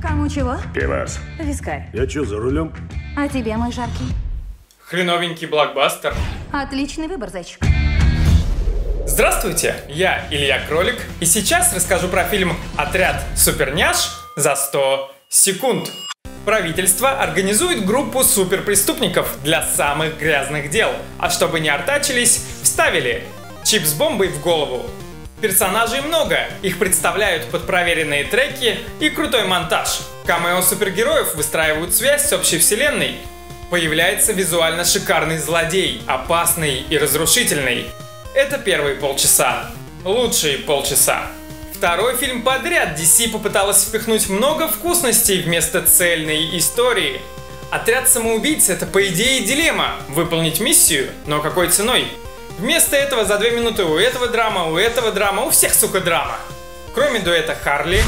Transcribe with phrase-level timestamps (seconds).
[0.00, 0.56] Кому чего?
[0.74, 1.18] Пивас.
[1.38, 1.88] Вискарь.
[1.92, 2.72] Я чё, за рулем?
[3.16, 4.14] А тебе, мой жаркий?
[4.78, 6.14] Хреновенький блокбастер.
[6.52, 7.60] Отличный выбор, зайчик.
[9.06, 15.90] Здравствуйте, я Илья Кролик, и сейчас расскажу про фильм «Отряд Суперняш» за 100 секунд.
[16.44, 23.24] Правительство организует группу суперпреступников для самых грязных дел, а чтобы не артачились, вставили
[23.64, 24.82] чип с бомбой в голову.
[25.40, 30.00] Персонажей много, их представляют под проверенные треки и крутой монтаж.
[30.26, 33.16] Камео супергероев выстраивают связь с общей вселенной.
[33.70, 37.86] Появляется визуально шикарный злодей, опасный и разрушительный.
[38.34, 39.70] Это первые полчаса.
[40.04, 41.22] Лучшие полчаса.
[41.74, 47.22] Второй фильм подряд DC попыталась впихнуть много вкусностей вместо цельной истории.
[47.70, 52.06] Отряд самоубийц это по идее дилемма– выполнить миссию, но какой ценой?
[52.60, 56.36] Вместо этого за две минуты у этого драма, у этого драма, у всех, сука, драма.
[56.94, 58.02] Кроме дуэта Харли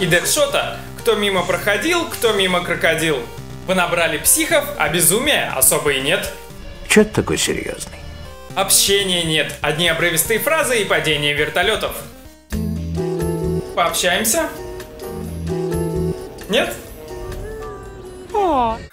[0.00, 3.18] и Дэдшота, кто мимо проходил, кто мимо крокодил.
[3.66, 6.32] Понабрали психов, а безумия особо и нет.
[6.88, 7.98] Чё ты такой серьезный?
[8.54, 11.92] Общения нет, одни обрывистые фразы и падение вертолетов.
[13.74, 14.48] Пообщаемся?
[16.48, 16.72] Нет?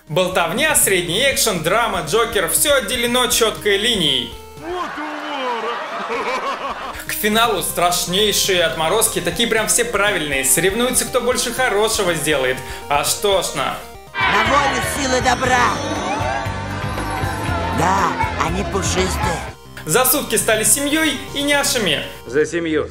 [0.07, 4.33] Болтовня, средний экшен, драма, Джокер, все отделено четкой линией.
[7.07, 10.45] К финалу страшнейшие отморозки, такие прям все правильные.
[10.45, 12.57] Соревнуются, кто больше хорошего сделает.
[12.89, 13.75] Аж тошно.
[14.13, 15.69] На волю силы добра.
[17.79, 18.11] Да,
[18.45, 19.39] они пушистые.
[19.85, 22.03] За сутки стали семьей и няшами.
[22.25, 22.87] За семью.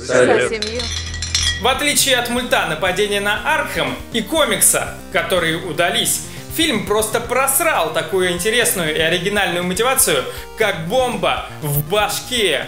[1.62, 6.22] В отличие от мульта «Нападение на Аркхем» и комикса, которые удались,
[6.54, 10.24] фильм просто просрал такую интересную и оригинальную мотивацию,
[10.58, 12.66] как бомба в башке.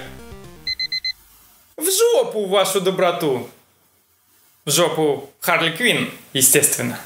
[1.76, 3.48] В жопу вашу доброту.
[4.64, 6.98] В жопу Харли Квин, естественно.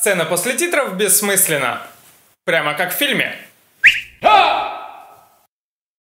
[0.00, 1.82] Сцена после титров бессмысленна.
[2.46, 3.36] Прямо как в фильме.